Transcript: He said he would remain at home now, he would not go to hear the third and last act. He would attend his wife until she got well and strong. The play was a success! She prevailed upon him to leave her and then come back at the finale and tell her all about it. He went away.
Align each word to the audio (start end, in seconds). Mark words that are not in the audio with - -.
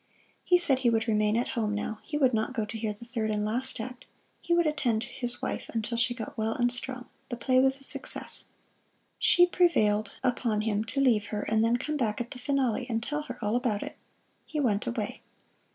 He 0.43 0.57
said 0.57 0.79
he 0.79 0.89
would 0.89 1.07
remain 1.07 1.37
at 1.37 1.49
home 1.49 1.75
now, 1.75 1.99
he 2.01 2.17
would 2.17 2.33
not 2.33 2.55
go 2.55 2.65
to 2.65 2.75
hear 2.75 2.91
the 2.91 3.05
third 3.05 3.29
and 3.29 3.45
last 3.45 3.79
act. 3.79 4.05
He 4.41 4.51
would 4.51 4.65
attend 4.65 5.03
his 5.03 5.43
wife 5.43 5.67
until 5.75 5.95
she 5.95 6.15
got 6.15 6.35
well 6.35 6.53
and 6.55 6.71
strong. 6.71 7.05
The 7.29 7.37
play 7.37 7.59
was 7.59 7.79
a 7.79 7.83
success! 7.83 8.45
She 9.19 9.45
prevailed 9.45 10.13
upon 10.23 10.61
him 10.61 10.83
to 10.85 10.99
leave 10.99 11.27
her 11.27 11.43
and 11.43 11.63
then 11.63 11.77
come 11.77 11.97
back 11.97 12.19
at 12.19 12.31
the 12.31 12.39
finale 12.39 12.87
and 12.89 13.03
tell 13.03 13.21
her 13.21 13.37
all 13.43 13.55
about 13.55 13.83
it. 13.83 13.95
He 14.47 14.59
went 14.59 14.87
away. 14.87 15.21